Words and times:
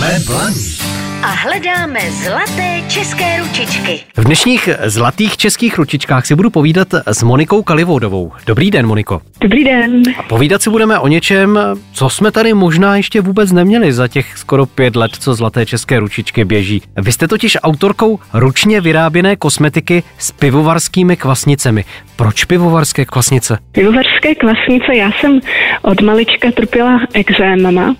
Jsme 0.00 0.18
blaní 0.26 0.80
a 1.22 1.26
hledáme 1.26 2.00
zlaté 2.10 2.82
české 2.88 3.38
ručičky. 3.40 4.00
V 4.16 4.24
dnešních 4.24 4.68
zlatých 4.84 5.36
českých 5.36 5.78
ručičkách 5.78 6.26
si 6.26 6.34
budu 6.34 6.50
povídat 6.50 6.88
s 7.06 7.22
Monikou 7.22 7.62
Kalivodovou. 7.62 8.32
Dobrý 8.46 8.70
den, 8.70 8.86
Moniko. 8.86 9.20
Dobrý 9.40 9.64
den. 9.64 10.02
A 10.18 10.22
povídat 10.22 10.62
si 10.62 10.70
budeme 10.70 10.98
o 10.98 11.08
něčem, 11.08 11.58
co 11.92 12.10
jsme 12.10 12.30
tady 12.30 12.54
možná 12.54 12.96
ještě 12.96 13.20
vůbec 13.20 13.52
neměli 13.52 13.92
za 13.92 14.08
těch 14.08 14.38
skoro 14.38 14.66
pět 14.66 14.96
let, 14.96 15.10
co 15.18 15.34
zlaté 15.34 15.66
české 15.66 15.98
ručičky 15.98 16.44
běží. 16.44 16.82
Vy 16.96 17.12
jste 17.12 17.28
totiž 17.28 17.58
autorkou 17.62 18.18
ručně 18.32 18.80
vyráběné 18.80 19.36
kosmetiky 19.36 20.02
s 20.18 20.32
pivovarskými 20.32 21.16
kvasnicemi. 21.16 21.84
Proč 22.16 22.44
pivovarské 22.44 23.04
kvasnice? 23.04 23.58
Pivovarské 23.72 24.34
kvasnice, 24.34 24.96
já 24.96 25.10
jsem 25.12 25.40
od 25.82 26.00
malička 26.00 26.50
trpěla 26.50 27.00
exémama, 27.14 27.94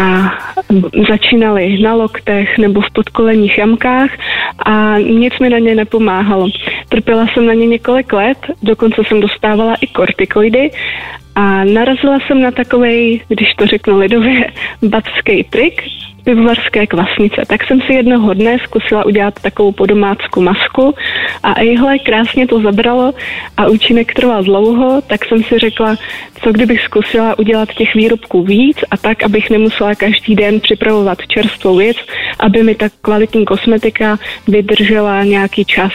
A 0.00 0.32
začínali 1.08 1.82
na 1.82 1.94
loktech 1.94 2.58
nebo 2.58 2.80
v 2.80 2.90
podkoleních 2.92 3.58
jamkách 3.58 4.10
a 4.66 4.98
nic 4.98 5.38
mi 5.38 5.50
na 5.50 5.58
ně 5.58 5.74
nepomáhalo. 5.74 6.48
Trpěla 6.88 7.26
jsem 7.26 7.46
na 7.46 7.54
ně 7.54 7.66
několik 7.66 8.12
let, 8.12 8.38
dokonce 8.62 9.02
jsem 9.06 9.20
dostávala 9.20 9.74
i 9.80 9.86
kortikoidy 9.86 10.70
a 11.34 11.64
narazila 11.64 12.18
jsem 12.26 12.42
na 12.42 12.50
takový, 12.50 13.22
když 13.28 13.54
to 13.54 13.66
řeknu 13.66 13.98
lidově, 13.98 14.52
babský 14.82 15.44
trik, 15.44 15.82
pivovarské 16.24 16.86
kvasnice. 16.86 17.42
Tak 17.46 17.64
jsem 17.64 17.80
si 17.80 17.92
jednoho 17.92 18.34
dne 18.34 18.58
zkusila 18.64 19.06
udělat 19.06 19.34
takovou 19.42 19.72
podomácku 19.72 20.40
masku 20.40 20.94
a 21.42 21.60
ejhle, 21.60 21.98
krásně 21.98 22.46
to 22.46 22.60
zabralo 22.60 23.14
a 23.56 23.68
účinek 23.68 24.14
trval 24.14 24.42
dlouho, 24.42 25.02
tak 25.06 25.24
jsem 25.24 25.42
si 25.42 25.58
řekla, 25.58 25.96
co 26.42 26.52
kdybych 26.52 26.82
zkusila 26.82 27.38
udělat 27.38 27.68
těch 27.68 27.94
výrobků 27.94 28.42
víc 28.42 28.78
a 28.90 28.96
tak, 28.96 29.22
abych 29.22 29.50
nemusela 29.50 29.94
každý 29.94 30.34
den 30.34 30.60
připravovat 30.60 31.18
čerstvou 31.28 31.76
věc, 31.76 31.96
aby 32.38 32.62
mi 32.62 32.74
ta 32.74 32.88
kvalitní 33.02 33.44
kosmetika 33.44 34.18
vydržela 34.48 35.24
nějaký 35.24 35.64
čas 35.64 35.92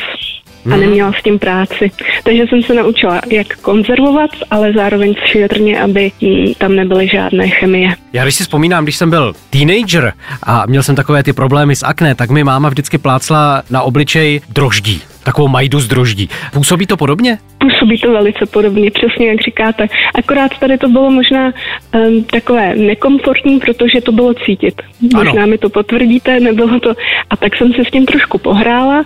a 0.66 0.70
mhm. 0.70 0.80
neměla 0.80 1.14
s 1.20 1.24
tím 1.24 1.40
práci. 1.40 1.92
Takže 2.24 2.44
jsem 2.50 2.62
se 2.62 2.74
naučila, 2.74 3.22
jak 3.32 3.58
konzervovat, 3.58 4.32
ale 4.52 4.74
zároveň 4.74 5.16
šetrně, 5.26 5.82
aby 5.82 6.12
tam 6.58 6.76
nebyly 6.76 7.08
žádné 7.08 7.48
chemie. 7.48 7.90
Já 8.14 8.24
když 8.24 8.36
si 8.36 8.44
vzpomínám, 8.44 8.84
když 8.84 8.98
jsem 8.98 9.10
byl 9.10 9.34
teenager 9.50 10.14
a 10.44 10.66
měl 10.66 10.84
jsem 10.84 10.96
takové 10.96 11.24
ty 11.24 11.34
problémy 11.34 11.76
s 11.76 11.84
akné, 11.84 12.16
tak 12.16 12.30
mi 12.30 12.44
máma 12.44 12.70
vždycky 12.70 12.98
plácla 12.98 13.64
na 13.70 13.82
obličej 13.82 14.42
droždí 14.50 15.02
takovou 15.24 15.48
majdu 15.48 15.80
z 15.80 15.88
droždí. 15.88 16.30
Působí 16.54 16.88
to 16.88 16.98
podobně? 16.98 17.38
Působí 17.58 17.98
to 17.98 18.12
velice 18.12 18.46
podobně, 18.46 18.92
přesně 18.92 19.28
jak 19.28 19.42
říkáte. 19.42 19.88
Akorát 20.16 20.58
tady 20.60 20.78
to 20.78 20.90
bylo 20.90 21.12
možná 21.12 21.46
um, 21.46 22.24
takové 22.24 22.76
nekomfortní, 22.76 23.60
protože 23.60 24.02
to 24.02 24.12
bylo 24.12 24.34
cítit. 24.34 24.82
Ano. 25.14 25.24
Možná 25.24 25.46
mi 25.46 25.58
to 25.58 25.70
potvrdíte, 25.70 26.40
nebylo 26.40 26.80
to. 26.80 26.90
A 27.30 27.36
tak 27.36 27.56
jsem 27.56 27.74
se 27.74 27.86
s 27.86 27.92
tím 27.92 28.06
trošku 28.06 28.38
pohrála 28.38 29.06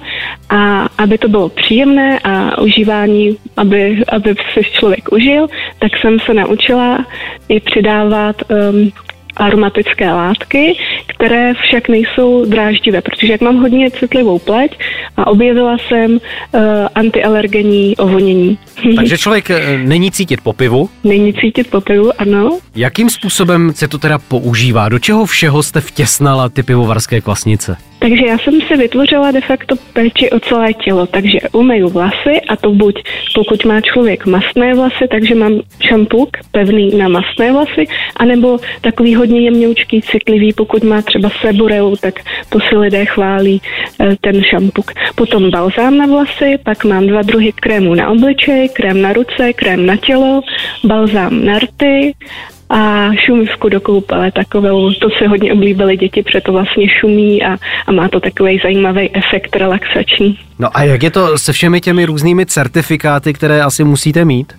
a 0.49 0.87
aby 0.97 1.17
to 1.17 1.27
bylo 1.27 1.49
příjemné 1.49 2.19
a 2.19 2.61
užívání, 2.61 3.37
aby, 3.57 4.03
aby 4.11 4.35
se 4.53 4.63
člověk 4.63 5.11
užil, 5.11 5.47
tak 5.79 5.91
jsem 5.97 6.19
se 6.19 6.33
naučila 6.33 7.05
i 7.49 7.59
přidávat 7.59 8.35
um, 8.49 8.91
aromatické 9.37 10.11
látky, 10.11 10.77
které 11.07 11.53
však 11.53 11.89
nejsou 11.89 12.45
dráždivé, 12.45 13.01
protože 13.01 13.31
jak 13.31 13.41
mám 13.41 13.57
hodně 13.57 13.91
citlivou 13.91 14.39
pleť 14.39 14.77
a 15.17 15.27
objevila 15.27 15.77
jsem 15.77 16.11
uh, 16.11 16.19
antialergenní 16.95 17.97
ovonění. 17.97 18.57
Takže 18.95 19.17
člověk 19.17 19.49
eh, 19.49 19.77
není 19.77 20.11
cítit 20.11 20.41
po 20.41 20.53
pivu? 20.53 20.89
Není 21.03 21.33
cítit 21.33 21.69
po 21.69 21.81
pivu, 21.81 22.21
ano. 22.21 22.59
Jakým 22.75 23.09
způsobem 23.09 23.73
se 23.75 23.87
to 23.87 23.97
teda 23.97 24.17
používá? 24.17 24.89
Do 24.89 24.99
čeho 24.99 25.25
všeho 25.25 25.63
jste 25.63 25.81
vtěsnala 25.81 26.49
ty 26.49 26.63
pivovarské 26.63 27.21
kvasnice? 27.21 27.77
Takže 28.03 28.25
já 28.25 28.37
jsem 28.37 28.61
si 28.61 28.77
vytvořila 28.77 29.31
de 29.31 29.41
facto 29.41 29.75
péči 29.93 30.29
o 30.29 30.39
celé 30.39 30.73
tělo, 30.73 31.07
takže 31.07 31.39
umeju 31.53 31.89
vlasy 31.89 32.41
a 32.49 32.55
to 32.55 32.71
buď 32.71 33.03
pokud 33.35 33.65
má 33.65 33.81
člověk 33.81 34.25
masné 34.25 34.73
vlasy, 34.73 35.07
takže 35.11 35.35
mám 35.35 35.61
šampuk 35.79 36.29
pevný 36.51 36.97
na 36.97 37.07
masné 37.07 37.51
vlasy, 37.51 37.87
anebo 38.17 38.59
takový 38.81 39.15
hodně 39.15 39.41
jemňoučký, 39.41 40.01
citlivý, 40.01 40.53
pokud 40.53 40.83
má 40.83 41.01
třeba 41.01 41.29
seboreu, 41.41 41.95
tak 41.95 42.13
to 42.49 42.59
si 42.59 42.77
lidé 42.77 43.05
chválí 43.05 43.61
eh, 43.99 44.15
ten 44.21 44.43
šampuk. 44.43 44.91
Potom 45.15 45.51
balzám 45.51 45.97
na 45.97 46.05
vlasy, 46.05 46.57
pak 46.63 46.85
mám 46.85 47.07
dva 47.07 47.21
druhy 47.21 47.51
krémů 47.51 47.95
na 47.95 48.09
obličej, 48.09 48.69
krém 48.69 49.01
na 49.01 49.13
ruce, 49.13 49.53
krém 49.53 49.85
na 49.85 49.97
tělo, 49.97 50.41
balzám 50.83 51.45
na 51.45 51.59
rty 51.59 52.13
a 52.73 53.09
šumivku 53.25 53.69
do 53.69 53.81
koupele 53.81 54.31
takovou, 54.31 54.93
to 54.93 55.09
se 55.17 55.27
hodně 55.27 55.53
oblíbily 55.53 55.97
děti, 55.97 56.23
protože 56.23 56.41
to 56.41 56.51
vlastně 56.51 56.89
šumí 56.99 57.43
a, 57.43 57.57
a 57.87 57.91
má 57.91 58.07
to 58.07 58.19
takový 58.19 58.59
zajímavý 58.63 59.15
efekt 59.15 59.55
relaxační. 59.55 60.39
No 60.59 60.77
a 60.77 60.83
jak 60.83 61.03
je 61.03 61.11
to 61.11 61.37
se 61.37 61.53
všemi 61.53 61.81
těmi 61.81 62.05
různými 62.05 62.45
certifikáty, 62.45 63.33
které 63.33 63.61
asi 63.61 63.83
musíte 63.83 64.25
mít? 64.25 64.53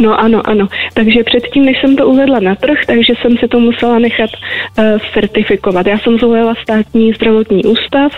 No 0.00 0.20
ano, 0.20 0.42
ano. 0.44 0.68
Takže 0.94 1.24
předtím, 1.24 1.64
než 1.64 1.80
jsem 1.80 1.96
to 1.96 2.06
uvedla 2.06 2.40
na 2.40 2.54
trh, 2.54 2.78
takže 2.86 3.12
jsem 3.20 3.38
si 3.38 3.48
to 3.48 3.60
musela 3.60 3.98
nechat 3.98 4.30
uh, 4.78 4.84
certifikovat. 5.14 5.86
Já 5.86 5.98
jsem 5.98 6.18
zvolila 6.18 6.54
státní 6.62 7.12
zdravotní 7.12 7.64
ústav 7.64 8.12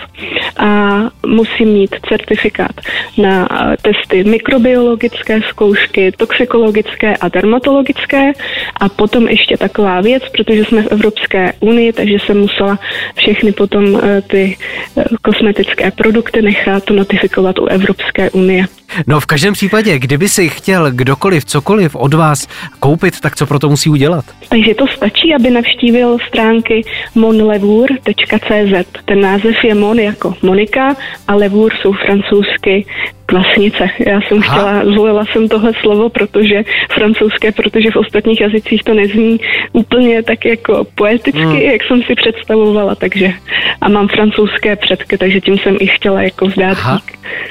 a 0.57 0.99
musím 1.25 1.67
mít 1.67 1.95
certifikát 2.09 2.71
na 3.17 3.51
uh, 3.51 3.73
testy 3.81 4.23
mikrobiologické 4.23 5.41
zkoušky, 5.41 6.11
toxikologické 6.11 7.17
a 7.17 7.29
dermatologické 7.29 8.31
a 8.79 8.89
potom 8.89 9.27
ještě 9.27 9.57
taková 9.57 10.01
věc, 10.01 10.23
protože 10.31 10.65
jsme 10.65 10.81
v 10.81 10.91
Evropské 10.91 11.53
unii, 11.59 11.93
takže 11.93 12.17
jsem 12.19 12.39
musela 12.39 12.79
všechny 13.15 13.51
potom 13.51 13.83
uh, 13.93 14.01
ty 14.27 14.57
uh, 14.95 15.03
kosmetické 15.21 15.91
produkty 15.91 16.41
nechat 16.41 16.89
notifikovat 16.89 17.59
u 17.59 17.65
Evropské 17.65 18.29
unie. 18.31 18.65
No 19.07 19.19
v 19.19 19.25
každém 19.25 19.53
případě, 19.53 19.99
kdyby 19.99 20.29
si 20.29 20.49
chtěl 20.49 20.91
kdokoliv 20.91 21.45
cokoliv 21.45 21.95
od 21.95 22.13
vás 22.13 22.47
koupit, 22.79 23.19
tak 23.19 23.35
co 23.35 23.45
pro 23.45 23.59
to 23.59 23.69
musí 23.69 23.89
udělat? 23.89 24.25
Takže 24.49 24.73
to 24.73 24.87
stačí, 24.87 25.35
aby 25.35 25.49
navštívil 25.49 26.17
stránky 26.27 26.81
monlevour.cz. 27.15 28.87
Ten 29.05 29.21
název 29.21 29.63
je 29.63 29.75
Mon 29.75 29.99
jako 29.99 30.35
Monika 30.41 30.95
a 31.27 31.35
Levour 31.35 31.71
jsou 31.81 31.93
francouzsky 31.93 32.85
Kvasnice. 33.33 33.89
Já 33.99 34.21
jsem 34.21 34.37
Aha. 34.39 34.53
chtěla, 34.53 34.93
zvolila 34.93 35.25
jsem 35.25 35.49
tohle 35.49 35.71
slovo, 35.81 36.09
protože 36.09 36.63
francouzské, 36.91 37.51
protože 37.51 37.91
v 37.91 37.95
ostatních 37.95 38.41
jazycích 38.41 38.83
to 38.83 38.93
nezní 38.93 39.39
úplně 39.71 40.23
tak 40.23 40.45
jako 40.45 40.85
poeticky, 40.95 41.41
hmm. 41.41 41.55
jak 41.55 41.83
jsem 41.83 42.03
si 42.03 42.15
představovala, 42.15 42.95
takže 42.95 43.33
a 43.81 43.89
mám 43.89 44.07
francouzské 44.07 44.75
předky, 44.75 45.17
takže 45.17 45.41
tím 45.41 45.57
jsem 45.57 45.77
i 45.79 45.87
chtěla 45.87 46.21
jako 46.21 46.45
vzdát 46.45 46.77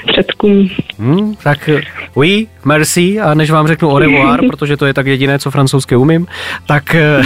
předkům. 0.07 0.69
Hmm, 0.99 1.35
tak 1.43 1.69
oui, 2.15 2.47
merci 2.65 3.19
a 3.19 3.33
než 3.33 3.51
vám 3.51 3.67
řeknu 3.67 3.89
au 3.89 3.97
revoir, 3.97 4.39
protože 4.49 4.77
to 4.77 4.85
je 4.85 4.93
tak 4.93 5.07
jediné, 5.07 5.39
co 5.39 5.51
francouzské 5.51 5.97
umím, 5.97 6.27
tak 6.65 6.95
eh, 6.95 7.21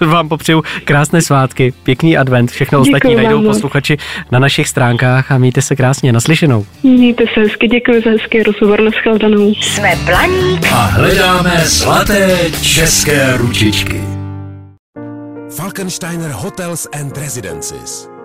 vám 0.06 0.28
popřeju 0.28 0.62
krásné 0.84 1.22
svátky, 1.22 1.72
pěkný 1.82 2.16
advent, 2.16 2.50
všechno 2.50 2.78
Děkuji 2.78 2.90
ostatní 2.90 3.14
najdou 3.14 3.42
posluchači 3.42 3.96
na 4.32 4.38
našich 4.38 4.68
stránkách 4.68 5.32
a 5.32 5.38
mějte 5.38 5.62
se 5.62 5.76
krásně, 5.76 6.12
naslyšenou. 6.12 6.66
Mějte 6.82 7.24
se 7.34 7.40
hezky, 7.40 7.68
děkuji 7.68 8.02
za 8.04 8.10
hezký 8.10 8.42
rozhovor, 8.42 8.82
nashledanou. 8.82 9.54
Jsme 9.54 9.92
Blaník 10.04 10.72
a 10.72 10.84
hledáme 10.84 11.62
zlaté 11.64 12.36
české 12.62 13.36
ručičky. 13.36 14.00
Falkensteiner 15.56 16.30
Hotels 16.30 16.86
and 16.92 17.16
Residences. 17.16 18.15